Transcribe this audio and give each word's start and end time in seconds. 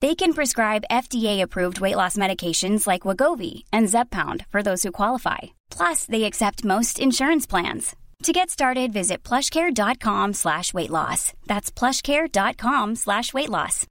They 0.00 0.14
can 0.14 0.32
prescribe 0.32 0.88
FDA-approved 0.90 1.80
weight 1.80 1.96
loss 1.96 2.16
medications 2.16 2.86
like 2.86 3.02
Wagovi 3.02 3.64
and 3.72 3.88
Zepbound 3.88 4.46
for 4.48 4.62
those 4.62 4.82
who 4.82 4.90
qualify. 4.90 5.52
Plus, 5.70 6.06
they 6.06 6.24
accept 6.24 6.64
most 6.64 6.98
insurance 6.98 7.46
plans. 7.46 7.94
To 8.22 8.32
get 8.32 8.50
started, 8.50 8.92
visit 8.92 9.22
plushcare.com 9.24 10.34
slash 10.34 10.72
weight 10.72 10.90
loss. 10.90 11.32
That's 11.46 11.72
plushcare.com 11.72 12.94
slash 12.96 13.34
weight 13.34 13.48
loss. 13.50 13.86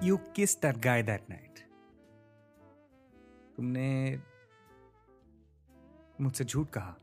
You 0.00 0.20
kissed 0.34 0.62
that 0.62 0.80
guy 0.80 1.02
that 1.02 1.28
night. 1.28 1.42
तुमने 3.56 3.88
मुझसे 6.20 6.44
झूठ 6.44 6.70
कहा 6.70 6.94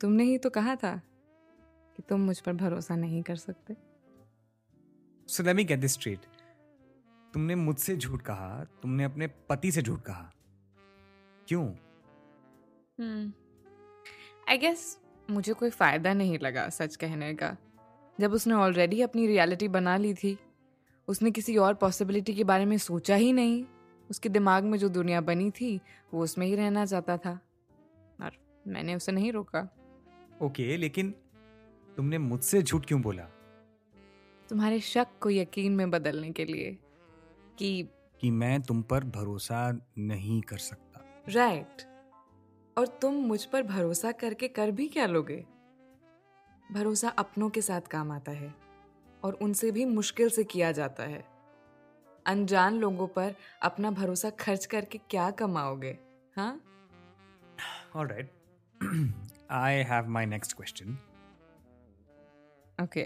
तुमने 0.00 0.24
ही 0.24 0.38
तो 0.38 0.50
कहा 0.50 0.74
था 0.76 0.94
कि 1.96 2.02
तुम 2.02 2.20
मुझ 2.20 2.38
पर 2.40 2.52
भरोसा 2.52 2.96
नहीं 2.96 3.22
कर 3.22 3.36
सकते। 3.36 3.76
So 5.28 5.42
let 5.42 5.56
me 5.56 5.64
get 5.64 5.78
this 5.78 5.92
straight 5.92 6.26
तुमने 7.34 7.54
मुझसे 7.54 7.96
झूठ 7.96 8.22
कहा 8.22 8.64
तुमने 8.82 9.04
अपने 9.04 9.26
पति 9.48 9.72
से 9.72 9.82
झूठ 9.82 10.00
कहा। 10.00 10.32
क्यों? 11.48 11.66
आई 14.48 14.58
गेस 14.58 14.98
मुझे 15.30 15.52
कोई 15.52 15.70
फ़ायदा 15.70 16.12
नहीं 16.14 16.38
लगा 16.38 16.68
सच 16.68 16.96
कहने 16.96 17.34
का। 17.34 17.56
जब 18.18 18.32
उसने 18.32 18.54
ऑलरेडी 18.54 19.00
अपनी 19.02 19.26
रियलिटी 19.26 19.68
बना 19.68 19.96
ली 19.96 20.14
थी 20.14 20.36
उसने 21.08 21.30
किसी 21.30 21.56
और 21.56 21.74
पॉसिबिलिटी 21.74 22.34
के 22.34 22.44
बारे 22.44 22.64
में 22.64 22.76
सोचा 22.78 23.14
ही 23.14 23.32
नहीं 23.32 23.64
उसके 24.10 24.28
दिमाग 24.28 24.64
में 24.64 24.78
जो 24.78 24.88
दुनिया 24.88 25.20
बनी 25.20 25.50
थी 25.50 25.80
वो 26.14 26.22
उसमें 26.22 26.46
ही 26.46 26.54
रहना 26.54 26.84
चाहता 26.86 27.16
था। 27.16 27.38
और 28.22 28.32
मैंने 28.66 28.94
उसे 28.94 29.12
नहीं 29.12 29.32
रोका। 29.32 29.68
ओके 30.42 30.62
okay, 30.62 30.78
लेकिन 30.78 31.14
तुमने 31.96 32.18
मुझसे 32.18 32.62
झूठ 32.62 32.86
क्यों 32.86 33.02
बोला? 33.02 33.24
तुम्हारे 34.48 34.80
शक 34.80 35.06
को 35.20 35.30
यकीन 35.30 35.72
में 35.72 35.90
बदलने 35.90 36.32
के 36.32 36.44
लिए 36.44 36.78
कि 37.58 37.88
कि 38.20 38.30
मैं 38.30 38.62
तुम 38.62 38.82
पर 38.82 39.04
भरोसा 39.04 39.86
नहीं 39.98 40.42
कर 40.42 40.58
सकता। 40.58 41.22
Right 41.28 41.66
right. 41.66 41.86
और 42.78 42.86
तुम 42.86 43.14
मुझ 43.14 43.44
पर 43.44 43.62
भरोसा 43.62 44.12
करके 44.12 44.48
कर 44.48 44.70
भी 44.70 44.88
क्या 44.88 45.06
लोगे? 45.06 45.46
भरोसा 46.72 47.08
अपनों 47.08 47.50
के 47.50 47.62
साथ 47.62 47.80
काम 47.80 48.10
आता 48.10 48.32
है 48.32 48.54
और 49.22 49.34
उनसे 49.34 49.70
भी 49.70 49.84
मुश्किल 49.84 50.28
से 50.28 50.44
किया 50.44 50.72
जाता 50.72 51.02
है। 51.02 51.24
अनजान 52.26 52.74
लोगों 52.74 53.08
पर 53.08 53.34
अपना 53.62 53.90
भरोसा 53.90 54.30
खर्च 54.30 54.66
करके 54.66 54.98
क्या 54.98 55.30
कमाओगे 55.30 55.98
हाँ? 56.36 56.60
Alright 57.96 58.30
I 59.50 59.82
have 59.90 60.08
my 60.08 60.26
next 60.26 60.56
question 60.56 60.96
okay 62.78 63.02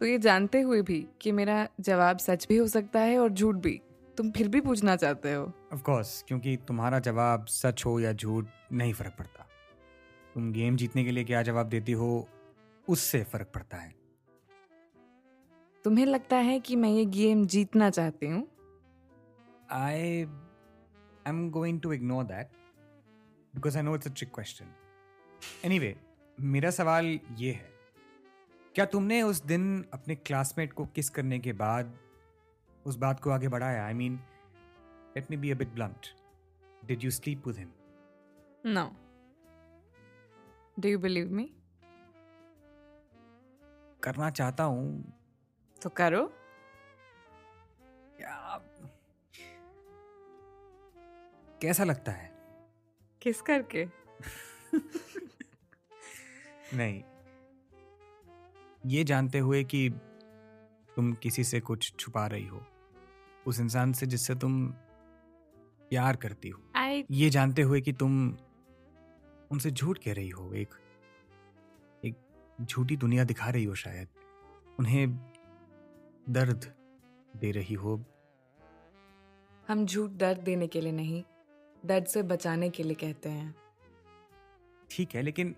तो 0.00 0.06
ये 0.06 0.18
जानते 0.18 0.60
हुए 0.60 0.80
भी 0.82 1.06
कि 1.20 1.32
मेरा 1.32 1.66
जवाब 1.80 2.18
सच 2.18 2.46
भी 2.48 2.56
हो 2.56 2.66
सकता 2.66 3.00
है 3.00 3.18
और 3.18 3.28
झूठ 3.30 3.56
भी। 3.56 3.80
तुम 4.16 4.30
फिर 4.30 4.48
भी 4.48 4.60
पूछना 4.60 4.94
चाहते 4.96 5.32
हो? 5.32 5.42
ऑफ़ 5.72 5.82
कोर्स 5.82 6.22
क्योंकि 6.28 6.56
तुम्हारा 6.68 6.98
जवाब 6.98 7.46
सच 7.46 7.84
हो 7.86 7.98
या 8.00 8.12
झूठ 8.12 8.46
नहीं 8.72 8.92
फ़र्क 8.92 9.14
पड़ता। 9.18 9.46
तुम 10.34 10.50
गेम 10.52 10.76
जीतने 10.76 11.04
के 11.04 11.10
लिए 11.10 11.24
क्या 11.24 11.42
जवाब 11.42 11.68
देती 11.68 11.92
हो 11.92 12.28
उससे 12.88 13.22
फ़र्क 13.24 13.50
पड़ता 13.54 13.76
है। 13.76 13.94
तुम्हें 15.84 16.06
लगता 16.06 16.36
है 16.36 16.58
कि 16.60 16.76
मैं 16.76 16.90
ये 16.90 17.04
गेम 17.04 17.46
जीतना 17.46 17.90
चाहती 17.90 18.26
हूँ? 18.26 18.46
I 19.72 20.26
am 21.26 21.48
going 21.50 21.80
to 21.80 21.92
ignore 21.92 22.24
that 22.24 22.50
because 23.54 23.76
I 23.76 23.82
know 23.82 23.94
it's 23.94 24.06
a 24.06 24.12
trick 24.16 24.34
question 24.34 24.74
anyway 25.64 25.94
anyway, 25.94 26.40
मेरा 26.40 26.70
सवाल 26.70 27.20
ये 27.32 27.52
है 27.52 27.70
क्या 28.74 28.86
तुमने 28.86 29.22
उस 29.22 29.42
दिन 29.42 29.84
अपने 29.92 30.14
क्लासमेट 30.14 30.72
को 30.72 30.86
किस 30.86 31.10
करने 31.10 31.38
के 31.38 31.52
बाद 31.52 31.98
उस 32.86 32.96
बात 32.96 33.20
को 33.20 33.30
आगे 33.30 33.48
बढ़ाया? 33.48 33.86
I 33.86 33.92
mean 33.92 34.20
let 35.16 35.30
me 35.30 35.36
be 35.36 35.50
a 35.50 35.54
bit 35.54 35.68
blunt 35.68 36.06
did 36.84 37.04
you 37.04 37.10
sleep 37.10 37.46
with 37.46 37.58
him 37.58 37.72
no 38.66 38.96
do 40.78 40.88
you 40.88 40.98
believe 40.98 41.30
me 41.32 41.56
करना 44.02 44.30
चाहता 44.30 44.64
हूँ। 44.64 45.12
तो 45.82 45.90
करो। 45.90 46.32
कैसा 51.62 51.84
लगता 51.84 52.12
है? 52.12 52.32
किस 53.22 53.42
करके। 53.42 53.86
नहीं। 56.74 57.02
ये 58.86 59.04
जानते 59.04 59.38
हुए 59.38 59.64
कि 59.64 59.90
तुम 60.96 61.12
किसी 61.12 61.44
से 61.44 61.60
कुछ 61.60 61.94
छुपा 61.98 62.26
रही 62.26 62.46
हो। 62.46 62.66
उस 63.46 63.60
इंसान 63.60 63.92
से 63.92 64.06
जिससे 64.06 64.34
तुम 64.34 64.68
प्यार 65.90 66.16
करती 66.16 66.48
हो। 66.48 66.62
I... 66.76 67.04
ये 67.10 67.30
जानते 67.30 67.62
हुए 67.62 67.80
कि 67.80 67.92
तुम 67.92 68.36
उनसे 69.50 69.70
झूठ 69.70 69.98
कह 69.98 70.12
रही 70.12 70.28
हो। 70.28 70.52
एक 70.54 70.68
एक 72.04 72.16
झूठी 72.62 72.96
दुनिया 72.96 73.24
दिखा 73.24 73.50
रही 73.50 73.64
हो 73.64 73.74
शायद। 73.74 74.08
उन्हें 74.78 75.12
दर्द 76.30 76.74
दे 77.36 77.50
रही 77.50 77.74
हो। 77.74 78.04
हम 79.68 79.86
झूठ 79.86 80.10
दर्द 80.10 80.38
देने 80.38 80.66
के 80.66 80.80
लिए 80.80 80.92
नहीं 80.92 81.22
दर्द 81.86 82.06
से 82.06 82.22
बचाने 82.22 82.70
के 82.70 82.82
लिए 82.82 82.94
कहते 82.94 83.28
हैं। 83.28 83.54
ठीक 84.90 85.14
है 85.14 85.22
लेकिन 85.22 85.56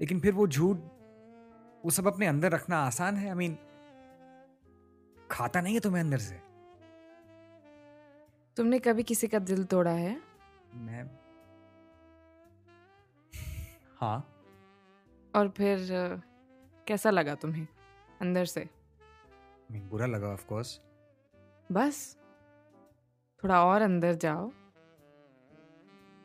लेकिन 0.00 0.20
फिर 0.20 0.32
वो 0.34 0.46
झूठ 0.46 0.76
वो 1.84 1.90
सब 1.90 2.06
अपने 2.06 2.26
अंदर 2.26 2.50
रखना 2.52 2.78
आसान 2.78 3.16
है? 3.16 3.28
आई 3.28 3.34
मीन 3.34 3.56
खाता 5.30 5.60
नहीं 5.60 5.74
है 5.74 5.80
तुम्हें 5.80 6.02
अंदर 6.02 6.18
से? 6.18 6.40
तुमने 8.56 8.78
कभी 8.78 9.02
किसी 9.02 9.26
का 9.28 9.38
दिल 9.38 9.64
तोड़ा 9.64 9.90
है? 9.90 10.20
मैं 10.74 11.04
हाँ। 14.00 14.18
और 15.34 15.48
फिर 15.48 15.86
कैसा 16.88 17.10
लगा 17.10 17.34
तुम्हें 17.34 17.66
अंदर 18.20 18.44
से? 18.44 18.68
मीन 19.70 19.88
बुरा 19.88 20.06
लगा 20.06 20.28
ऑफ़ 20.28 20.46
कोर्स 20.46 20.80
बस। 21.72 22.16
थोड़ा 23.42 23.64
और 23.64 23.82
अंदर 23.82 24.14
जाओ। 24.14 24.46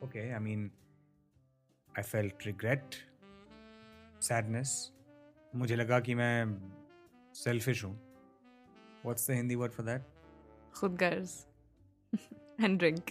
Okay 0.04 0.30
I 0.32 0.38
mean 0.38 0.70
I 1.94 2.02
felt 2.02 2.46
regret 2.46 2.94
sadness 4.22 4.70
मुझे 5.54 5.76
लगा 5.76 5.98
कि 6.00 6.14
मैं 6.14 6.34
सेल्फिश 7.34 7.84
हूँ। 7.84 7.92
What's 9.04 9.30
the 9.30 9.34
Hindi 9.34 9.54
word 9.54 9.72
for 9.72 9.86
that 9.86 10.02
खुद 10.74 10.96
गर्ज 10.96 11.30
एंड 12.60 12.78
ड्रिंक 12.78 13.10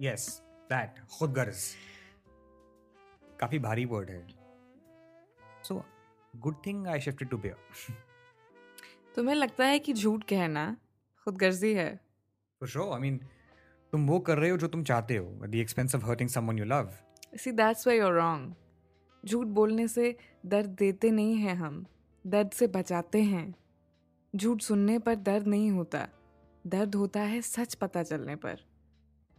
यस 0.00 0.28
दैट 0.72 1.00
खुद 1.18 1.32
गर्ज 1.32 1.64
काफ़ी 3.40 3.58
भारी 3.58 3.84
वर्ड 3.84 4.10
है। 4.10 4.26
So 5.62 5.82
good 6.34 6.56
thing 6.66 6.86
I 6.86 7.00
shifted 7.00 7.28
to 7.28 7.38
bear 7.38 7.94
तुम्हें 9.16 9.34
लगता 9.34 9.64
है 9.64 9.78
कि 9.78 9.92
झूठ 9.92 10.24
कहना 10.24 10.76
खुद 11.26 11.36
गर्जी 11.36 11.72
है? 11.74 11.94
फॉर 12.60 12.68
श्योर 12.68 12.92
आई 12.94 13.00
मीन 13.00 13.16
तुम 13.92 14.06
वो 14.08 14.18
कर 14.20 14.38
रहे 14.38 14.50
हो 14.50 14.56
जो 14.56 14.68
तुम 14.68 14.82
चाहते 14.84 15.16
हो 15.16 15.26
at 15.44 15.50
the 15.50 15.54
expense 15.56 15.94
of 15.94 16.04
hurting 16.06 16.28
someone 16.28 16.58
you 16.58 16.64
love 16.64 16.92
see 17.36 17.52
that's 17.52 17.86
why 17.86 17.98
you're 17.98 18.12
wrong 18.12 18.54
झूठ 19.26 19.46
बोलने 19.46 19.88
से 19.88 20.16
दर्द 20.46 20.70
देते 20.70 21.10
नहीं 21.10 21.36
हैं 21.36 21.54
हम 21.54 21.86
दर्द 22.26 22.50
से 22.50 22.66
बचाते 22.66 23.22
हैं 23.22 23.54
झूठ 24.36 24.60
सुनने 24.60 24.98
पर 24.98 25.14
दर्द 25.14 25.46
नहीं 25.46 25.70
होता 25.70 26.08
दर्द 26.66 26.94
होता 26.94 27.20
है 27.20 27.42
सच 27.42 27.74
पता 27.74 28.02
चलने 28.02 28.36
पर 28.36 28.58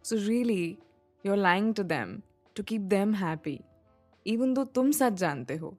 so 0.03 0.15
really 0.15 0.77
you 1.25 1.31
are 1.31 1.37
lying 1.37 1.75
to 1.75 1.83
them 1.83 2.21
to 2.55 2.63
keep 2.63 2.81
them 2.81 3.13
happy 3.13 3.59
even 4.27 4.53
though 4.53 4.63
तुम 4.63 4.91
सच 4.91 5.13
जानते 5.13 5.55
हो 5.55 5.77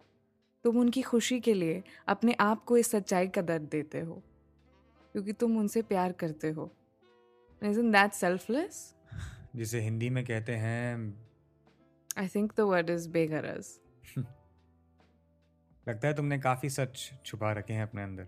तुम 0.65 0.79
उनकी 0.79 1.03
खुशी 1.03 1.41
के 1.41 1.55
लिए 1.55 1.83
अपने 2.09 2.33
आप 2.33 2.65
को 2.65 2.77
इस 2.77 2.91
सच्चाई 2.91 3.29
का 3.29 3.43
दर्द 3.43 3.63
देते 3.63 4.01
हो 4.01 4.23
क्योंकि 5.13 5.33
तुम 5.33 5.59
उनसे 5.59 5.83
प्यार 5.83 6.13
करते 6.13 6.51
हो 6.51 6.73
Isn't 7.63 7.93
that 7.93 8.11
selfless? 8.11 8.77
जिसे 9.57 9.81
हिंदी 9.81 10.11
में 10.11 10.25
कहते 10.25 10.53
हैं 10.53 11.19
I 12.19 12.29
think 12.29 12.53
the 12.53 12.67
word 12.67 12.91
is 12.91 13.07
begaras. 13.09 13.82
लगता 15.89 16.09
है 16.09 16.15
तुमने 16.15 16.39
काफ़ी 16.39 16.71
सच 16.71 17.11
छुपा 17.25 17.53
रखे 17.53 17.73
हैं 17.73 17.83
अपने 17.83 18.03
अंदर। 18.03 18.27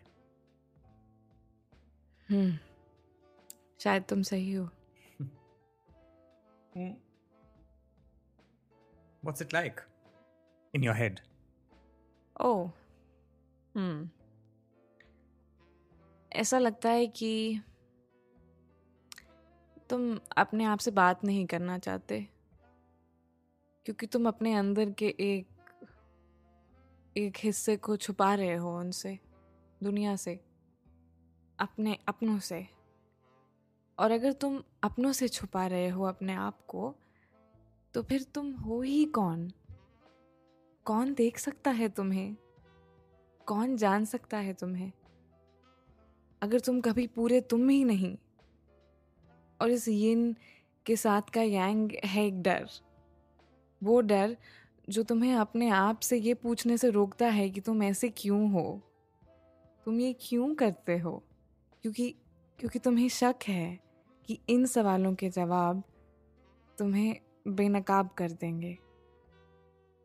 हम्म 2.28 2.58
शायद 3.78 4.02
तुम 4.02 4.22
सही 4.22 4.52
हो। 4.52 4.64
What's 9.24 9.42
it 9.42 9.54
like 9.54 9.80
in 10.74 10.84
your 10.84 10.96
head 10.96 11.20
oh 12.40 12.70
hmm 13.74 14.08
ऐसा 16.32 16.58
लगता 16.58 16.90
है 16.90 17.06
कि 17.06 17.60
तुम 19.90 20.20
अपने 20.36 20.64
आप 20.64 20.78
से 20.78 20.90
बात 20.90 21.24
नहीं 21.24 21.46
करना 21.46 21.78
चाहते 21.78 22.28
क्योंकि 23.86 24.06
तुम 24.06 24.28
अपने 24.28 24.54
अंदर 24.54 24.90
के 24.90 25.14
एक 25.20 25.46
एक 27.16 27.36
हिस्से 27.38 27.76
को 27.76 27.96
छुपा 27.96 28.34
रहे 28.34 28.54
हो 28.54 28.78
उनसे, 28.78 29.18
दुनिया 29.82 30.16
से, 30.16 30.40
अपने 31.58 31.98
अपनों 32.08 32.38
से। 32.38 32.66
और 33.98 34.10
अगर 34.10 34.32
तुम 34.32 34.62
अपनों 34.82 35.12
से 35.12 35.28
छुपा 35.28 35.66
रहे 35.66 35.88
हो 35.88 36.04
अपने 36.04 36.34
आप 36.34 36.66
को 36.66 36.94
तो 37.94 38.02
फिर 38.02 38.22
तुम 38.22 38.52
हो 38.52 38.80
ही 38.80 39.04
कौन? 39.04 39.52
कौन 40.84 41.14
देख 41.14 41.38
सकता 41.38 41.70
है 41.70 41.88
तुम्हें? 41.88 42.36
कौन 43.46 43.76
जान 43.76 44.04
सकता 44.04 44.38
है 44.38 44.52
तुम्हें? 44.52 44.92
अगर 46.42 46.60
तुम 46.60 46.80
कभी 46.80 47.06
पूरे 47.06 47.40
तुम 47.40 47.68
ही 47.68 47.84
नहीं, 47.84 48.16
और 49.60 49.70
इस 49.70 49.88
यिन 49.88 50.36
के 50.86 50.96
साथ 50.96 51.22
का 51.22 51.42
यांग 51.42 51.92
है 52.04 52.26
एक 52.26 52.42
डर। 52.42 52.68
वो 53.82 54.00
डर 54.00 54.36
जो 54.88 55.02
तुम्हें 55.02 55.34
अपने 55.34 55.68
आप 55.68 56.00
से 56.00 56.18
ये 56.18 56.34
पूछने 56.34 56.78
से 56.78 56.90
रोकता 56.90 57.26
है 57.26 57.50
कि 57.50 57.60
तुम 57.60 57.82
ऐसे 57.82 58.08
क्यों 58.08 58.50
हो? 58.50 58.82
तुम 59.84 60.00
ये 60.00 60.16
क्यों 60.20 60.54
करते 60.54 60.98
हो? 60.98 61.24
क्योंकि 61.82 62.14
क्योंकि 62.58 62.78
तुम्हें 62.78 63.08
शक 63.08 63.34
है 63.48 63.80
कि 64.26 64.40
इन 64.48 64.66
सवालों 64.66 65.14
के 65.14 65.30
जवाब 65.30 65.82
तुम्हें 66.78 67.16
बेनकाब 67.48 68.08
कर 68.08 68.30
देंगे। 68.30 68.78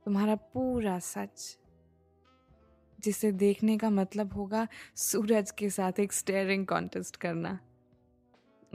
तुम्हारा 0.06 0.36
पूरा 0.36 1.00
सच, 1.00 1.58
जिसे 3.00 3.32
देखने 3.32 3.78
का 3.78 3.90
मतलब 3.90 4.34
होगा 4.34 4.68
सूरज 4.96 5.52
के 5.52 5.70
साथ 5.70 6.00
एक 6.00 6.14
स्टेयरिंग 6.14 6.68
कॉन्टेस्ट 6.68 7.16
करना। 7.16 7.60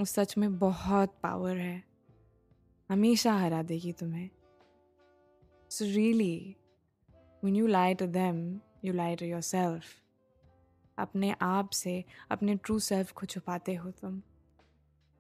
उस 0.01 0.11
सच 0.11 0.39
में 0.39 0.59
बहुत 0.59 1.19
पावर 1.23 1.57
है। 1.57 1.85
हमेशा 2.91 3.33
हरा 3.33 3.63
देगी 3.63 3.93
तुम्हें। 3.93 4.31
So 5.75 5.85
really 5.85 6.57
when 7.45 7.57
you 7.57 7.69
lie 7.69 7.95
to 8.03 8.07
them, 8.07 8.37
you 8.85 8.93
lie 8.93 9.15
to 9.23 9.27
yourself. 9.27 9.83
अपने 10.99 11.35
आप 11.43 11.71
से 11.71 12.05
अपने 12.31 12.55
ट्रू 12.55 12.79
सेल्फ 12.79 13.13
को 13.13 13.27
छुपाते 13.27 13.75
हो 13.75 13.91
तुम। 13.91 14.23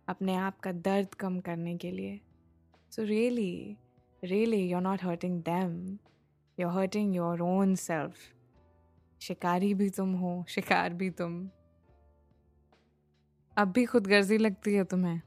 अपने 0.08 0.34
आप 0.34 0.60
का 0.60 0.72
दर्द 0.72 1.14
कम 1.14 1.40
करने 1.40 1.76
के 1.76 1.90
लिए। 1.90 2.20
So 2.90 3.02
really 3.02 3.76
really 4.24 4.70
you 4.70 4.76
are 4.76 4.82
not 4.82 5.04
hurting 5.04 5.42
them 5.42 5.98
you 6.60 6.68
are 6.68 6.74
hurting 6.74 7.16
your 7.16 7.40
own 7.40 7.74
self 7.74 8.14
शिकारी 9.20 9.74
भी 9.74 9.90
तुम 9.90 10.12
हो, 10.12 10.44
शिकार 10.48 10.94
भी 10.94 11.10
तुम। 11.10 11.50
अब 13.56 13.72
भी 13.72 13.84
खुदगर्जी 13.84 14.38
लगती 14.38 14.74
है 14.74 14.84
तुम्हें। 14.84 15.20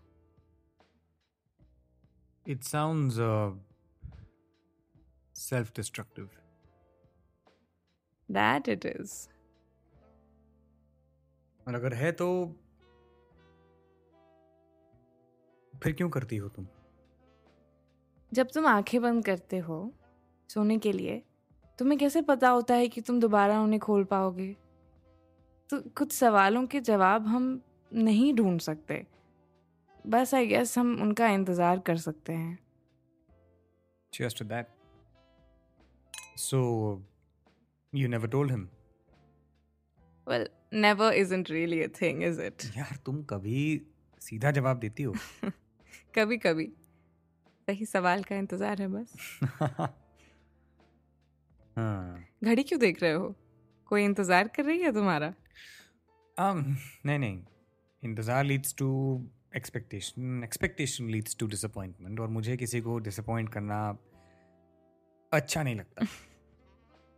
It 2.47 2.63
sounds 2.63 3.15
self 5.37 5.71
destructive 5.75 6.29
that 8.29 8.69
it 8.69 8.85
is 8.85 9.13
और 11.67 11.75
अगर 11.75 11.93
है 11.93 12.11
तो 12.11 12.27
फिर 15.73 15.93
क्यों 15.93 16.09
करती 16.09 16.37
हो 16.37 16.49
तुम? 16.49 16.67
जब 18.33 18.47
तुम 18.53 18.65
आँखें 18.65 19.01
बंद 19.01 19.25
करते 19.25 19.57
हो 19.57 19.93
सोने 20.49 20.77
के 20.77 20.91
लिए 20.91 21.21
तुम्हें 21.79 21.99
कैसे 21.99 22.21
पता 22.21 22.49
होता 22.49 22.73
है 22.73 22.87
कि 22.87 23.01
तुम 23.01 23.19
दोबारा 23.19 23.61
उन्हें 23.61 23.79
खोल 23.79 24.03
पाओगे? 24.03 24.55
तो 25.69 25.79
कुछ 25.97 26.11
सवालों 26.11 26.65
के 26.67 26.79
जवाब 26.79 27.27
हम 27.27 27.61
नहीं 27.93 28.33
ढूंढ 28.33 28.59
सकते। 28.61 29.05
बस 30.07 30.33
आई 30.33 30.47
गेस 30.47 30.77
हम 30.77 31.01
उनका 31.01 31.27
इंतज़ार 31.27 31.79
कर 31.79 31.97
सकते 31.97 32.33
हैं। 32.33 32.57
Cheers 34.13 34.35
to 34.41 34.49
that. 34.49 34.76
So, 36.37 37.01
you 37.93 38.07
never 38.07 38.27
told 38.27 38.51
him? 38.51 38.69
Well 40.27 40.47
never 40.73 41.13
isn't 41.13 41.49
really 41.51 41.81
a 41.81 41.87
thing 42.01 42.23
is 42.23 42.41
it 42.41 42.63
यार 42.77 42.97
तुम 43.05 43.23
कभी 43.23 43.59
सीधा 44.21 44.51
जवाब 44.51 44.79
देती 44.79 45.03
हो? 45.03 45.13
कभी 46.15 46.37
कभी। 46.37 46.65
सही 47.67 47.85
सवाल 47.85 48.23
का 48.23 48.35
इंतज़ार 48.35 48.81
है 48.81 48.87
बस। 48.87 49.39
हाँ। 51.77 52.23
घड़ी 52.43 52.63
क्यों 52.63 52.79
देख 52.79 53.01
रहे 53.03 53.11
हो? 53.11 53.35
कोई 53.85 54.03
इंतज़ार 54.03 54.47
कर 54.47 54.65
रही 54.65 54.81
है 54.81 54.91
तुम्हारा? 54.91 55.33
Um, 56.37 56.63
नहीं 57.05 57.19
नहीं। 57.19 57.41
इंतज़ार 58.03 58.43
leads 58.43 58.75
to 58.77 58.89
expectation 59.55 60.43
expectation 60.43 61.09
leads 61.09 61.37
to 61.39 61.47
disappointment 61.47 62.19
और 62.19 62.27
मुझे 62.27 62.57
किसी 62.57 62.81
को 62.81 62.99
डिसअपॉइंट 62.99 63.49
करना 63.49 63.79
अच्छा 65.31 65.63
नहीं 65.63 65.75
लगता 65.75 66.05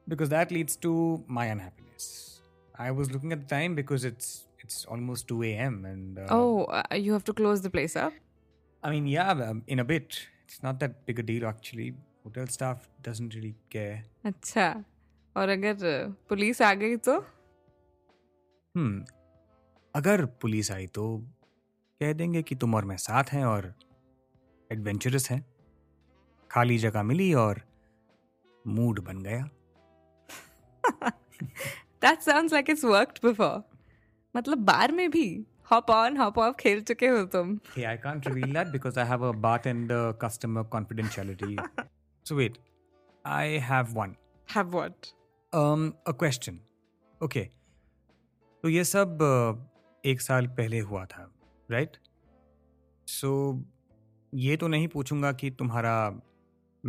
because 0.08 0.30
that 0.30 0.52
leads 0.52 0.80
to 0.82 0.94
my 1.30 1.50
unhappiness 1.50 2.08
I 2.76 2.90
was 2.90 3.12
looking 3.12 3.34
at 3.34 3.40
the 3.40 3.48
time 3.50 3.76
because 3.76 4.08
it's 4.08 4.32
it's 4.64 4.86
almost 4.88 5.28
two 5.28 5.44
A 5.44 5.52
M 5.68 5.86
and 5.88 6.20
you 6.96 7.14
have 7.14 7.22
to 7.26 7.34
close 7.34 7.66
the 7.68 7.72
place 7.72 7.98
up 7.98 8.14
I 8.84 8.90
mean, 8.92 9.08
yeah, 9.08 9.30
um, 9.46 9.58
in 9.68 9.80
a 9.80 9.84
bit. 9.84 10.18
It's 10.44 10.62
not 10.64 10.78
that 10.80 10.94
big 11.06 11.18
a 11.20 11.24
deal 11.24 11.46
actually. 11.46 11.94
Hotel 12.24 12.48
staff 12.48 12.84
doesn't 13.08 13.34
really 13.36 13.54
care. 13.74 13.98
अच्छा 14.26 14.68
और 15.36 15.50
अगर 15.50 15.74
police 16.30 16.62
आ 16.62 16.74
गई 16.74 16.96
तो 17.08 17.16
Hmm. 18.76 18.94
अगर 19.96 20.26
police 20.42 20.72
आई 20.72 20.88
तो 20.88 21.06
कह 22.02 22.14
देंगे 22.14 22.42
कि 22.44 22.56
तुम 22.56 22.76
और 22.76 22.86
मैं 22.86 22.98
साथ 22.98 23.32
हैं 23.34 23.44
और 23.46 23.74
एडवेंचरस 24.70 25.30
हैं 25.32 25.44
खाली 26.52 26.78
जगह 26.78 27.04
मिली 27.04 27.34
और 27.34 27.62
मूड 28.68 29.00
बन 29.06 29.22
गया 29.24 29.50
that 32.04 32.22
sounds 32.22 32.54
like 32.54 32.70
it's 32.70 32.84
worked 32.86 33.20
before 33.26 33.62
मतलब 34.36 34.58
बार 34.66 34.92
में 34.92 35.10
भी 35.12 35.28
हॉप 35.72 35.90
ऑन 35.90 36.18
हॉप 36.18 36.38
ऑफ़ 36.38 36.56
खेल 36.60 36.82
चुके 36.82 37.08
हो 37.08 37.24
तुम 37.36 37.58
Hey, 37.76 37.86
I 37.86 37.96
can't 38.06 38.28
reveal 38.30 38.54
that 38.54 38.72
because 38.76 38.98
I 38.98 39.06
have 39.12 39.22
a 39.22 39.32
bartender 39.46 40.02
customer 40.24 40.64
confidentiality. 40.76 41.56
so 42.26 42.36
wait, 42.36 42.58
I 43.26 43.46
have 43.72 43.96
one. 44.02 44.14
Have 44.56 44.70
what 44.76 45.08
um, 45.54 45.88
a 46.10 46.14
question. 46.24 46.60
Okay. 47.22 47.46
तो 48.64 48.70
ये 48.70 48.84
सब 48.84 49.18
uh, 49.22 49.70
एक 50.04 50.22
साल 50.22 50.48
पहले 50.48 50.80
हुआ 50.80 51.06
था 51.06 51.30
राइट 51.72 51.98
सो 53.08 53.30
ये 54.34 54.58
तो 54.58 54.68
नहीं 54.68 54.88
पूछूँगा 54.88 55.32
कि 55.32 55.50
तुम्हारा 55.52 55.94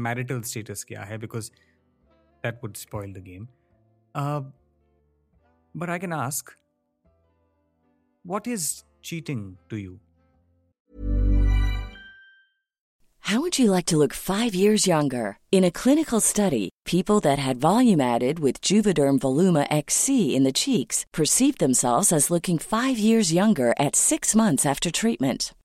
मैरिटल 0.07 0.41
स्टेटस 0.51 0.83
क्या 0.87 1.03
है 1.03 1.17
because 1.17 1.51
that 2.43 2.59
would 2.63 2.75
spoil 2.77 3.13
the 3.13 3.23
game 3.29 3.47
But 5.75 5.89
I 5.93 5.95
can 6.01 6.13
ask 6.13 6.51
what 8.23 8.47
is 8.47 8.65
cheating 9.07 9.57
to 9.69 9.77
you? 9.77 9.99
How 13.19 13.41
would 13.41 13.57
you 13.57 13.71
like 13.71 13.85
to 13.87 13.97
look 13.97 14.13
five 14.13 14.53
years 14.53 14.85
younger? 14.87 15.39
In 15.51 15.63
a 15.63 15.71
clinical 15.71 16.19
study, 16.19 16.69
people 16.85 17.19
that 17.21 17.39
had 17.39 17.57
volume 17.57 17.99
added 17.99 18.39
with 18.39 18.61
Juvederm 18.61 19.17
Voluma 19.19 19.65
XC 19.69 20.35
in 20.35 20.43
the 20.43 20.51
cheeks 20.53 21.05
perceived 21.11 21.59
themselves 21.59 22.11
as 22.13 22.29
looking 22.29 22.59
five 22.59 22.99
years 22.99 23.33
younger 23.33 23.73
at 23.79 23.95
six 23.95 24.35
months 24.35 24.65
after 24.65 24.91
treatment. 24.91 25.53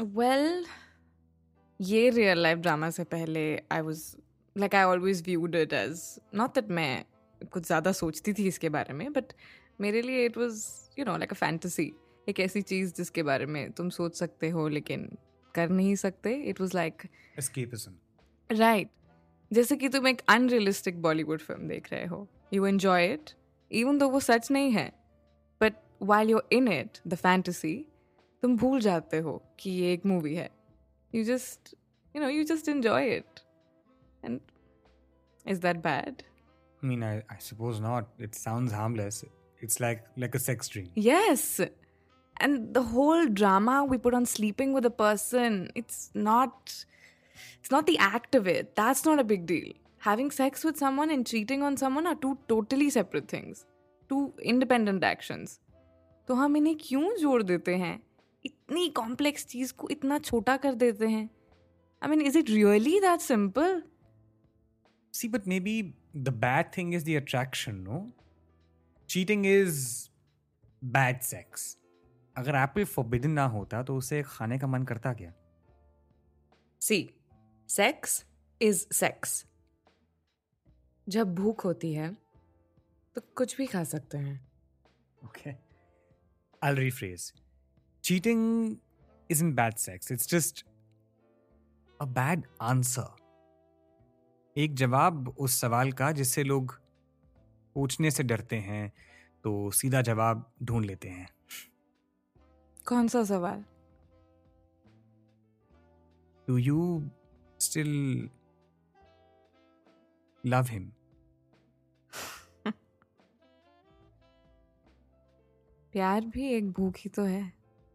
Well 0.00 0.64
ये 1.80 2.08
real 2.10 2.38
life 2.38 2.58
drama 2.58 2.90
से 2.90 3.04
पहले 3.04 3.40
I 3.72 3.80
was 3.80 4.04
like 4.56 4.74
I 4.74 4.84
always 4.84 5.22
viewed 5.22 5.54
it 5.54 5.72
as 5.72 6.02
not 6.34 6.54
that 6.54 6.68
मैं 6.70 7.04
कुछ 7.52 7.66
ज़्यादा 7.66 7.92
सोचती 7.92 8.32
थी 8.32 8.46
इसके 8.48 8.68
बारे 8.68 8.94
में 8.94 9.12
बट 9.12 9.32
मेरे 9.80 10.02
लिए 10.02 10.24
it 10.26 10.38
was 10.38 10.64
you 10.98 11.04
know 11.04 11.16
like 11.16 11.32
a 11.32 11.36
fantasy 11.36 11.92
एक 12.28 12.40
ऐसी 12.40 12.62
चीज़ 12.62 12.94
जिसके 12.94 13.22
बारे 13.22 13.46
में 13.46 13.70
तुम 13.72 13.88
सोच 13.90 14.16
सकते 14.16 14.48
हो 14.50 14.68
लेकिन 14.68 15.08
कर 15.54 15.68
नहीं 15.68 15.94
सकते। 15.96 16.34
इट 16.34 16.60
वॉज़ 16.60 16.76
लाइक 16.76 17.02
राइट 18.50 18.88
जैसे 19.50 19.76
कि 19.76 19.88
तुम 19.88 20.06
एक 20.08 20.20
अनरियलिस्टिक 20.28 21.02
बॉलीवुड 21.02 21.40
फ़िल्म 21.40 21.68
देख 21.68 21.92
रहे 21.92 22.04
हो। 22.06 22.28
You 22.54 22.66
enjoy 22.66 23.06
it 23.06 23.30
even 23.70 23.98
though 23.98 24.08
वो 24.08 24.20
सच 24.20 24.50
नहीं 24.50 24.70
है 24.72 24.92
but 25.60 25.74
while 26.02 26.30
you 26.30 26.40
in 26.52 26.68
it 26.68 26.98
the 27.08 27.14
fantasy 27.14 27.74
तुम 28.44 28.56
भूल 28.56 28.80
जाते 28.80 29.18
हो 29.24 29.32
कि 29.58 29.70
ये 29.70 29.92
एक 29.92 30.04
मूवी 30.06 30.34
है 30.34 30.50
you 31.14 31.22
just 31.24 31.74
you 32.16 32.22
know 32.22 32.28
you 32.28 32.42
just 32.44 32.68
enjoy 32.68 33.08
it 33.14 33.40
and 34.24 34.40
is 35.46 35.60
that 35.60 35.76
bad 35.86 36.22
I 36.82 36.86
mean, 36.88 37.02
I, 37.02 37.12
I 37.34 37.36
suppose 37.44 37.80
not. 37.80 38.10
It 38.26 38.34
sounds 38.34 38.72
harmless. 38.72 39.22
It's 39.66 39.80
like 39.84 40.02
like 40.24 40.34
a 40.34 40.42
sex 40.46 40.68
dream. 40.74 40.90
Yes. 41.04 41.46
And 42.46 42.66
the 42.74 42.82
whole 42.90 43.32
drama 43.40 43.78
we 43.92 43.98
put 44.08 44.18
on 44.20 44.28
sleeping 44.34 44.76
with 44.78 44.90
a 44.90 44.94
person, 45.00 45.58
it's 45.82 46.04
not 46.28 46.76
it's 47.38 47.74
not 47.78 47.90
the 47.94 47.98
act 48.10 48.40
of 48.42 48.54
it. 48.58 48.72
That's 48.82 49.06
not 49.10 49.26
a 49.26 49.28
big 49.34 49.50
deal. 49.54 49.72
Having 50.12 50.32
sex 50.42 50.70
with 50.70 50.86
someone 50.86 51.18
and 51.18 51.32
cheating 51.34 51.68
on 51.70 51.82
someone 51.86 52.14
are 52.14 52.18
two 52.26 52.36
totally 52.54 52.90
separate 53.00 53.36
things. 53.36 53.68
Two 54.14 54.24
independent 54.56 55.12
actions. 55.16 55.60
तो 56.28 56.34
हम 56.34 56.56
इन्हें 56.56 56.76
क्यों 56.80 57.16
जोड़ 57.20 57.42
देते 57.42 57.74
हैं 57.76 58.00
इतनी 58.44 58.88
complex 58.96 59.46
चीज़ 59.46 59.72
को 59.72 59.88
इतना 59.90 60.18
छोटा 60.18 60.56
कर 60.56 60.74
देते 60.74 61.06
हैं 61.08 61.28
I 62.02 62.10
mean 62.10 62.20
is 62.20 62.38
it 62.38 62.50
really 62.50 62.98
that 63.00 63.20
simple 63.20 63.82
see 65.14 65.28
but 65.28 65.46
maybe 65.60 65.82
the 66.16 66.28
bad 66.44 66.76
thing 66.76 66.94
is 66.94 67.04
the 67.04 67.16
attraction, 67.16 67.82
no? 67.84 68.02
Cheating 69.08 69.44
is 69.44 69.80
bad 70.82 71.24
sex. 71.30 71.64
अगर 72.36 72.54
एप्पल 72.56 72.84
फोरबिडन 72.84 73.30
ना 73.30 73.44
होता 73.46 73.82
तो 73.82 73.96
उसे 73.96 74.22
खाने 74.22 74.58
का 74.58 74.66
मन 74.66 74.82
करता 74.84 75.12
क्या 75.14 75.32
सी 76.80 76.98
सेक्स 77.68 78.24
इज़ 78.60 78.86
सेक्स 78.92 79.44
जब 81.06 81.34
भूख 81.34 81.64
होती 81.64 81.92
है 81.92 82.12
तो 83.16 83.20
कुछ 83.36 83.56
भी 83.56 83.66
खा 83.66 83.84
सकते 83.84 84.18
हैं 84.18 84.40
Okay. 85.22 85.56
I'll 86.62 86.76
rephrase. 86.76 87.32
Cheating 88.04 88.78
isn't 89.30 89.54
bad 89.54 89.78
sex. 89.78 90.10
It's 90.10 90.26
just 90.26 90.64
a 92.00 92.06
bad 92.06 92.42
answer. 92.62 93.06
एक 94.56 94.74
जवाब 94.74 95.28
उस 95.38 95.60
सवाल 95.60 95.92
का 95.92 96.10
जिससे 96.12 96.42
लोग 96.44 96.72
पूछने 97.76 98.10
से 98.10 98.22
डरते 98.22 98.56
हैं 98.56 98.92
तो 99.44 99.70
सीधा 99.70 100.02
जवाब 100.02 100.44
ढूंढ 100.62 100.84
लेते 100.84 101.08
हैं 101.08 101.28
कौन 102.86 103.08
सा 103.08 103.24
सवाल 103.24 103.64
do 106.48 106.56
you 106.58 107.02
still 107.60 107.90
love 110.44 110.66
him 110.70 110.90
प्यार 115.92 116.24
भी 116.26 116.48
एक 116.54 116.70
भूख 116.72 116.94
ही 116.98 117.10
तो 117.10 117.22
है 117.24 117.53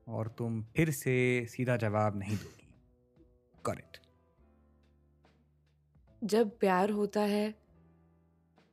और 0.09 0.27
तुम 0.37 0.61
फिर 0.75 0.91
से 0.91 1.15
सीधा 1.49 1.75
जवाब 1.77 2.17
नहीं 2.19 2.35
दोगी। 2.37 2.67
करेक्ट 3.65 3.97
जब 6.21 6.57
प्यार 6.59 6.89
होता 6.91 7.21
है 7.21 7.53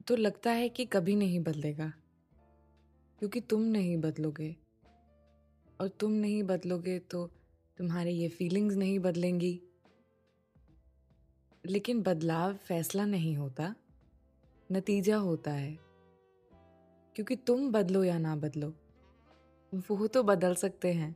तो 0.08 0.16
लगता 0.16 0.50
है 0.50 0.68
कि 0.68 0.84
कभी 0.84 1.14
नहीं 1.16 1.40
बदलेगा, 1.40 1.92
क्योंकि 3.22 3.40
तुम 3.40 3.62
नहीं 3.62 3.96
बदलोगे। 3.96 4.54
और 5.80 5.88
तुम 6.00 6.12
नहीं 6.12 6.42
बदलोगे 6.42 6.98
तो 7.00 7.26
तुम्हारी 7.78 8.10
ये 8.10 8.28
फीलिंग्स 8.28 8.76
नहीं 8.76 8.98
बदलेंगी। 8.98 9.60
लेकिन 11.64 12.02
बदलाव 12.02 12.54
फैसला 12.58 13.04
नहीं 13.06 13.36
होता, 13.36 13.74
नतीजा 14.70 15.16
होता 15.18 15.52
है, 15.52 15.76
क्योंकि 17.16 17.36
तुम 17.36 17.70
बदलो 17.72 18.04
या 18.04 18.18
ना 18.18 18.34
बदलो, 18.36 18.72
वो 19.72 20.06
तो 20.06 20.22
बदल 20.22 20.54
सकते 20.54 20.92
हैं। 20.92 21.14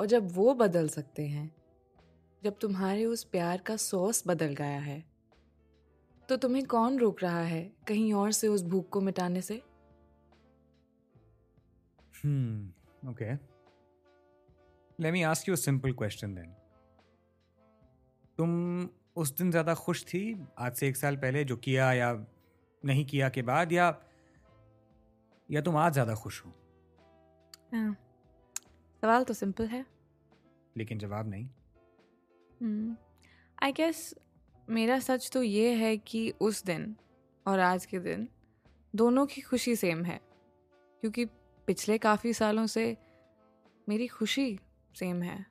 और 0.00 0.06
जब 0.06 0.28
वो 0.32 0.54
बदल 0.54 0.88
सकते 0.88 1.26
हैं 1.26 1.50
जब 2.42 2.58
तुम्हारे 2.58 3.04
उस 3.04 3.24
प्यार 3.24 3.60
का 3.66 3.76
सॉस 3.76 4.22
बदल 4.26 4.54
गया 4.54 4.80
है 4.80 5.02
तो 6.28 6.36
तुम्हें 6.36 6.64
कौन 6.66 6.98
रोक 6.98 7.22
रहा 7.22 7.42
है 7.42 7.62
कहीं 7.88 8.12
और 8.14 8.32
से 8.32 8.48
उस 8.48 8.62
भूख 8.62 8.88
को 8.88 9.00
मिटाने 9.00 9.40
से. 9.40 9.62
Okay. 13.06 13.32
Let 14.98 15.12
me 15.12 15.24
ask 15.24 15.46
you 15.46 15.54
a 15.54 15.60
simple 15.62 15.92
question 15.92 16.34
then. 16.34 16.52
तुम 18.38 18.88
उस 19.16 19.30
दिन 19.38 19.50
ज़्यादा 19.50 19.74
खुश 19.74 20.04
थी 20.04 20.22
आज 20.58 20.74
से 20.74 20.88
एक 20.88 20.96
साल 20.96 21.16
पहले 21.16 21.44
जो 21.44 21.56
किया 21.56 21.92
या 21.92 22.12
नहीं 22.82 23.04
किया 23.04 23.28
के 23.28 23.42
बाद 23.42 23.72
या 23.72 23.86
या 25.48 25.60
तुम 25.60 25.76
आज 25.76 25.92
ज़्यादा 25.92 26.14
खुश 26.14 26.44
हो 26.44 26.52
हाँ 27.72 27.96
सवाल 29.04 29.24
तो 29.24 29.34
सिंपल 29.34 29.66
है। 29.66 29.86
लेकिन 30.76 30.98
जवाब 30.98 31.28
नहीं। 31.28 32.94
आई 33.62 33.72
गेस 33.72 34.14
मेरा 34.68 34.98
सच 34.98 35.30
तो 35.32 35.42
ये 35.42 35.74
है 35.74 35.96
कि 35.96 36.30
उस 36.30 36.64
दिन 36.64 36.96
और 37.46 37.60
आज 37.60 37.86
के 37.86 37.98
दिन 37.98 38.28
दोनों 38.96 39.26
की 39.26 39.40
खुशी 39.40 39.76
सेम 39.76 40.04
है। 40.04 40.20
क्योंकि 41.00 41.24
पिछले 41.66 41.98
काफ़ी 41.98 42.32
सालों 42.32 42.66
से 42.66 42.96
मेरी 43.88 44.06
खुशी 44.06 44.58
सेम 44.98 45.22
है। 45.22 45.46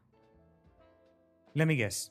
Let 1.58 1.68
me 1.68 1.78
guess. 1.78 2.10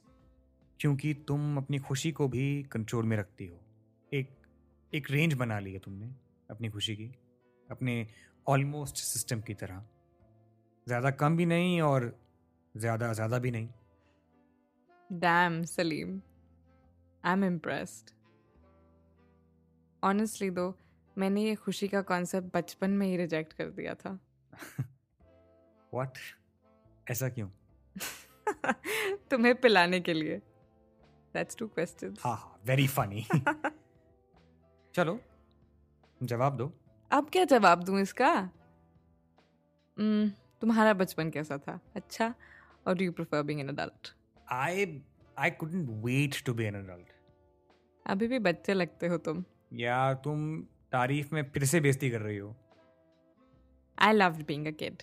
क्योंकि 0.81 1.15
तुम 1.15 1.57
अपनी 1.57 1.79
खुशी 1.79 2.13
को 2.13 2.29
भी 2.29 2.63
कंट्रोल 2.63 3.05
में 3.05 3.17
रखती 3.17 3.47
हो। 3.47 3.61
एक 4.15 4.31
एक 4.95 5.11
रेंज 5.11 5.35
बना 5.35 5.59
ली 5.59 5.73
है 5.73 5.79
तुमने 5.79 6.15
अपनी 6.51 6.69
खुशी 6.69 6.97
की 6.97 7.15
अपने 7.71 8.09
ऑलमोस्ट 8.47 8.97
सिस्टम 8.97 9.41
की 9.41 9.55
तरह। 9.55 9.87
ज़्यादा 10.87 11.11
कम 11.11 11.37
भी 11.37 11.47
नहीं 11.47 11.81
और 11.83 12.13
ज़्यादा 12.75 13.13
ज़्यादा 13.13 13.39
भी 13.39 13.51
नहीं। 13.51 13.69
Damn 15.11 15.63
Salim 15.65 16.21
I 17.25 17.33
am 17.33 17.45
impressed 17.45 18.11
honestly 20.03 20.51
though 20.51 20.75
मैंने 21.17 21.43
ये 21.45 21.55
खुशी 21.55 21.89
का 21.89 22.03
कॉन्सेप्ट 22.03 22.55
बचपन 22.55 22.91
में 22.91 23.07
ही 23.07 23.17
रिजेक्ट 23.17 23.53
कर 23.53 23.71
दिया 23.71 23.95
था। 23.95 24.19
व्हाट 25.95 26.19
ऐसा 27.07 27.29
क्यों? 27.29 27.49
तुम्हें 29.31 29.55
पिलाने 29.55 30.01
के 30.01 30.13
लिए। 30.15 30.37
दैट्स 31.35 31.57
टू 31.57 31.67
क्वेश्चंस 31.69 32.19
हाँ 32.25 32.37
हाँ 32.37 32.61
वेरी 32.67 32.87
फनी 32.89 33.25
चलो 34.95 35.19
जवाब 36.21 36.57
दो। 36.57 36.73
अब 37.11 37.29
क्या 37.31 37.45
जवाब 37.45 37.83
दूँ 37.85 38.01
इसका? 38.01 38.33
Hmm, 39.97 40.29
तुम्हारा 40.63 40.93
बचपन 40.93 41.31
कैसा 41.31 41.59
था? 41.59 41.81
अच्छा? 41.97 42.35
और 42.87 42.95
do 42.95 43.05
you 43.05 43.13
prefer 43.13 43.43
being 43.43 43.61
an 43.61 43.69
adult 43.69 44.15
I 44.53 45.03
I 45.39 45.51
couldn't 45.51 45.89
wait 46.05 46.45
to 46.47 46.55
be 46.55 46.65
an 46.65 46.77
adult 46.77 47.07
अभी 48.07 48.27
भी 48.27 48.39
बच्चे 48.39 48.75
लगते 48.75 49.07
हो 49.07 49.19
तुम। 49.19 49.45
या 49.73 50.15
तुम 50.15 50.63
तारीफ़ 50.93 51.35
में 51.35 51.51
फिर 51.51 51.65
से 51.65 51.81
बेइज्जती 51.81 52.11
कर 52.11 52.21
रही 52.21 52.39
हो? 52.39 52.57
I 53.99 54.13
loved 54.13 54.47
being 54.47 54.67
a 54.67 54.71
kid 54.71 55.03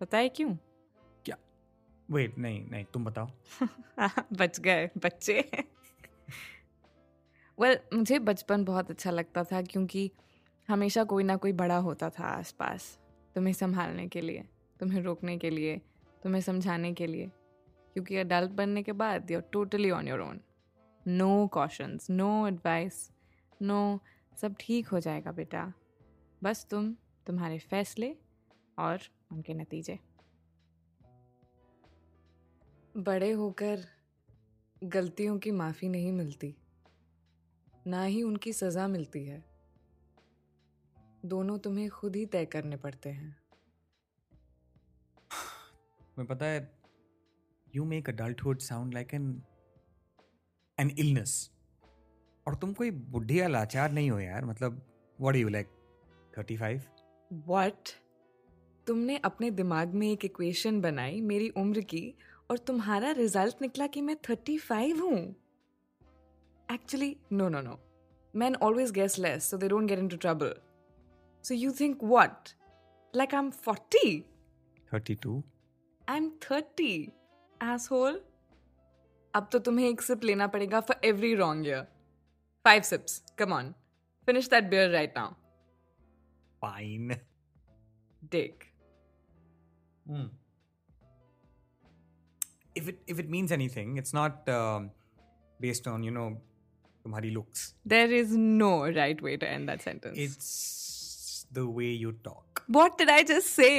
पता 0.00 0.18
है 0.18 0.28
क्यों? 0.28 0.56
क्या? 1.24 1.36
वेट 2.10 2.38
नहीं 2.38 2.70
नहीं 2.70 2.84
तुम 2.84 3.04
बताओ। 3.04 3.28
बच 4.32 4.60
गए 4.60 4.90
बच्चे। 4.98 5.50
वेल 7.60 7.76
well, 7.76 7.94
मुझे 7.94 8.18
बचपन 8.18 8.64
बहुत 8.64 8.90
अच्छा 8.90 9.10
लगता 9.10 9.44
था 9.44 9.62
क्योंकि 9.62 10.10
हमेशा 10.68 11.04
कोई 11.04 11.24
ना 11.24 11.36
कोई 11.36 11.52
बड़ा 11.52 11.76
होता 11.76 12.10
था 12.10 12.24
आसपास 12.24 12.98
तुम्हें 13.34 13.54
संभालने 13.54 14.08
के 14.08 14.20
लिए। 14.20 14.48
तुम्हें 14.80 15.02
रोकने 15.02 15.36
के 15.38 15.50
लिए, 15.50 15.80
तुम्हें 16.22 16.40
समझाने 16.40 16.92
के 16.92 17.06
लिए, 17.06 17.30
क्योंकि 17.96 18.16
अडल्ट 18.16 18.50
बनने 18.50 18.82
के 18.82 18.92
बाद 18.92 19.30
you 19.30 19.38
are 19.38 19.44
totally 19.52 19.90
on 19.90 20.08
your 20.08 20.20
own 20.20 20.40
no 21.06 21.46
conscience 21.46 22.10
no 22.10 22.46
advice 22.48 23.10
no 23.62 24.00
सब 24.40 24.54
ठीक 24.60 24.88
हो 24.88 25.00
जाएगा 25.00 25.32
बेटा। 25.32 25.72
बस 26.42 26.66
तुम 26.70 26.94
तुम्हारे 27.26 27.58
फैसले 27.58 28.16
और 28.78 29.00
उनके 29.32 29.54
नतीजे। 29.54 29.98
बड़े 32.96 33.30
होकर 33.32 33.84
गलतियों 34.84 35.38
की 35.38 35.50
माफ़ी 35.50 35.88
नहीं 35.88 36.12
मिलती। 36.12 36.54
ना 37.86 38.02
ही 38.02 38.22
उनकी 38.22 38.52
सज़ा 38.52 38.88
मिलती 38.88 39.24
है। 39.24 39.44
दोनों 41.24 41.58
तुम्हें 41.58 41.88
खुद 41.90 42.16
ही 42.16 42.26
तय 42.26 42.44
करने 42.44 42.76
पड़ते 42.76 43.10
हैं। 43.10 43.45
तुम्हें 46.16 46.36
पता 46.36 46.46
है 46.46 46.78
you 47.74 47.84
make 47.84 48.08
adulthood 48.10 48.58
sound 48.58 48.94
like 48.94 49.14
an 49.14 49.42
an 50.78 50.90
illness 50.98 51.50
और 52.46 52.54
तुम 52.54 52.72
कोई 52.72 52.90
बुढ़ी 52.90 53.40
या 53.40 53.48
लाचार 53.48 53.92
नहीं 53.92 54.10
हो 54.10 54.18
यार 54.20 54.44
मतलब 54.44 54.80
what 55.20 55.36
you 55.36 55.48
like 55.48 55.66
thirty 56.38 56.56
five 56.56 56.82
what 57.32 57.88
तुमने 58.86 59.16
अपने 59.16 59.50
दिमाग 59.50 59.94
में 59.94 60.10
एक 60.10 60.24
इक्वेशन 60.24 60.80
बनाई 60.80 61.20
मेरी 61.20 61.48
उम्र 61.48 61.80
की 61.80 62.14
और 62.50 62.58
तुम्हारा 62.58 63.10
रिज़ल्ट 63.10 63.62
निकला 63.62 63.86
कि 63.86 64.00
मैं 64.00 64.16
थर्टी 64.28 64.58
फाइव 64.58 65.00
हूँ। 65.00 65.34
Actually 66.72 67.16
no 67.32 67.48
no 67.48 67.60
no 67.60 67.78
man 68.36 68.54
always 68.54 68.90
guess 68.90 69.18
less 69.18 69.44
so 69.44 69.56
they 69.56 69.68
don't 69.68 69.88
get 69.88 69.98
into 70.08 70.16
trouble 70.16 70.54
so 71.44 71.54
you 71.54 71.72
think 71.72 72.04
what 72.04 72.48
like 73.16 73.34
I 73.34 73.40
am 73.40 73.50
forty 73.50 74.20
thirty 74.92 75.14
two 75.14 75.42
I 76.09 76.17
am 76.17 76.29
thirty 76.43 76.93
asshole 77.91 78.21
अब 79.33 79.49
तो 79.51 79.59
तुम्हें 79.65 79.87
एक 79.89 80.01
sip 80.01 80.23
लेना 80.23 80.47
पड़ेगा 80.55 80.79
for 80.89 80.99
every 81.07 81.33
wrong 81.35 81.67
year 81.67 81.85
five 82.65 82.81
sips 82.91 83.21
come 83.39 83.53
on 83.53 83.73
finish 84.27 84.49
that 84.49 84.63
beer 84.69 84.89
right 84.89 85.17
now 85.17 85.33
fine 86.61 87.15
dig 88.35 88.69
if 92.79 92.87
it 92.91 92.99
if 93.13 93.19
it 93.21 93.29
means 93.31 93.51
anything 93.55 93.95
it's 94.01 94.13
not 94.17 94.49
um, 94.49 94.83
based 95.59 95.87
on 95.93 96.03
you 96.07 96.11
know 96.17 96.27
तुम्हारी 97.05 97.31
looks 97.35 97.63
There 97.93 98.11
is 98.17 98.31
no 98.37 98.69
right 98.97 99.21
way 99.27 99.35
to 99.43 99.47
end 99.49 99.69
that 99.71 99.81
sentence. 99.87 100.17
it's 100.25 100.49
the 101.57 101.65
way 101.79 101.91
you 102.05 102.11
talk 102.29 102.63
What 102.77 102.97
did 102.97 103.09
I 103.09 103.23
just 103.23 103.53
say? 103.59 103.75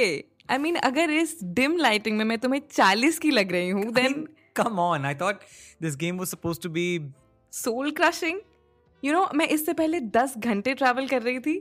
I 0.49 0.57
mean, 0.57 0.77
अगर 0.83 1.09
इस 1.09 1.37
dim 1.59 1.77
lighting 1.85 2.17
में 2.17 2.25
मैं 2.25 2.37
तुम्हें 2.39 2.61
चालीस 2.71 3.19
की 3.19 3.31
लग 3.31 3.51
रही 3.51 3.69
हूँ, 3.69 3.83
I 3.83 3.93
then 3.97 4.13
mean, 4.13 4.25
come 4.59 4.79
on 4.85 5.05
I 5.11 5.13
thought 5.21 5.45
this 5.85 5.95
game 6.03 6.17
was 6.23 6.33
supposed 6.35 6.61
to 6.65 6.71
be 6.77 6.87
soul 7.59 7.91
crushing. 7.99 8.41
You 9.05 9.13
know, 9.15 9.23
मैं 9.35 9.47
इससे 9.55 9.73
पहले 9.73 9.99
दस 10.17 10.37
घंटे 10.37 10.73
travel 10.81 11.09
कर 11.09 11.21
रही 11.21 11.39
थी, 11.39 11.55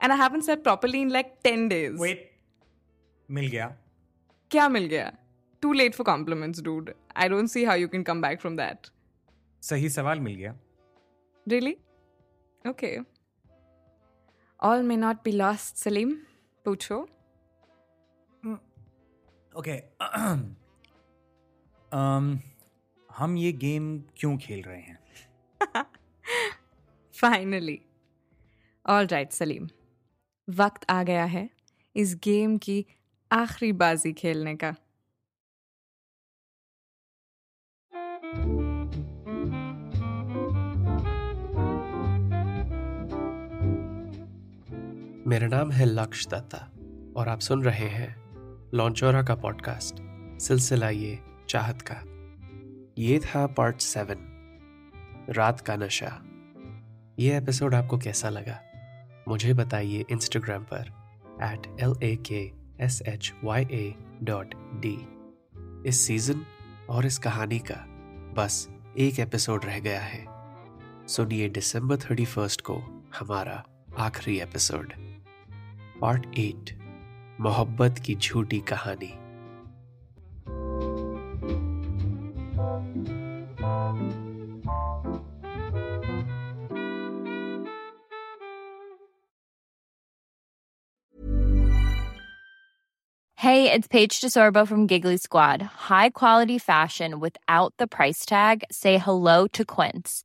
and 0.00 0.12
I 0.12 0.18
haven't 0.22 0.46
slept 0.48 0.64
properly 0.68 1.02
in 1.06 1.12
like 1.16 1.32
ten 1.48 1.68
days. 1.72 1.98
wait 2.00 2.24
मिल 3.30 3.48
गया 3.50 3.66
क्या 4.50 4.68
मिल 4.68 4.86
गया? 4.86 5.12
Too 5.62 5.72
late 5.80 5.98
for 5.98 6.04
compliments, 6.04 6.62
dude. 6.68 6.94
I 7.24 7.28
don't 7.28 7.52
see 7.56 7.64
how 7.64 7.76
you 7.82 7.88
can 7.96 8.04
come 8.10 8.22
back 8.26 8.40
from 8.44 8.56
that. 8.62 8.90
सही 9.62 9.88
सवाल 9.90 10.20
मिल 10.20 10.34
गया 10.34 10.54
Really? 11.52 11.76
Okay. 12.64 12.94
All 14.63 14.83
may 14.83 14.97
not 14.97 15.23
be 15.23 15.31
lost, 15.31 15.77
Salim. 15.87 16.13
पूछो. 16.65 17.09
Okay 19.57 19.79
um, 21.93 22.37
हम 23.11 23.37
ये 23.37 23.51
game 23.51 24.03
क्यों 24.17 24.37
खेल 24.37 24.61
रहे 24.61 24.81
हैं? 24.81 24.99
फाइनली 27.21 27.81
ऑल 28.89 29.07
राइट 29.07 29.31
सलीम 29.31 29.69
वक्त 30.49 30.91
आ 30.91 31.03
गया 31.03 31.25
है 31.25 31.49
इस 31.95 32.15
गेम 32.15 32.57
की 32.57 32.85
आखिरी 33.31 33.71
बाजी 33.71 34.13
खेलने 34.13 34.55
का। 34.55 34.75
मेरा 45.31 45.47
नाम 45.47 45.71
है 45.71 45.85
लक्ष्य 45.85 46.29
दत्ता 46.31 46.57
और 47.15 47.29
आप 47.29 47.39
सुन 47.39 47.63
रहे 47.63 47.87
हैं 47.87 48.15
लॉन्चोरा 48.73 49.23
का 49.23 49.35
पॉडकास्ट, 49.35 49.95
सिलसिला 50.41 50.89
ये 50.89 51.19
चाहत 51.49 51.83
का। 51.91 51.95
ये 53.01 53.19
था 53.19 53.47
पार्ट 53.47 53.81
सेवन 53.81 54.17
रात 55.29 55.61
का 55.61 55.75
नशा। 55.75 56.21
ये 57.19 57.37
एपिसोड 57.37 57.75
आपको 57.75 57.97
कैसा 57.97 58.29
लगा? 58.29 58.59
मुझे 59.27 59.53
बताइए 59.53 60.05
इंस्टाग्राम 60.11 60.63
पर 60.63 60.91
at 61.43 61.79
L 61.79 61.95
A 62.03 62.15
K 62.15 62.51
S 62.85 63.01
H 63.01 63.33
Y 63.43 63.63
A 63.63 63.95
dot 64.23 64.55
D 64.55 65.07
इस 65.89 66.07
सीज़न 66.07 66.45
और 66.89 67.05
इस 67.05 67.17
कहानी 67.17 67.59
का 67.59 67.85
बस 68.33 68.69
एक 68.97 69.19
एपिसोड 69.19 69.65
रह 69.65 69.79
गया 69.79 70.01
है। 70.01 70.25
सुनिए 71.07 71.49
दिसंबर 71.49 71.97
थर्टी 71.97 72.25
फ़र्स्ट 72.25 72.61
को 72.61 72.75
हमारा 73.19 73.63
आखिरी 73.97 74.39
एपिसोड 74.39 75.10
पार्ट 76.00 76.38
एट 76.38 76.70
मोहब्बत 77.40 77.98
की 78.04 78.14
झूठी 78.14 78.60
कहानी 78.60 79.12
Hey, 93.38 93.70
it's 93.70 93.86
Paige 93.86 94.20
DeSorbo 94.20 94.66
from 94.66 94.86
Giggly 94.86 95.18
Squad. 95.18 95.62
High 95.62 96.10
quality 96.10 96.58
fashion 96.58 97.20
without 97.20 97.74
the 97.78 97.86
price 97.86 98.26
tag. 98.26 98.64
Say 98.72 98.98
hello 98.98 99.46
to 99.48 99.64
Quince. 99.64 100.24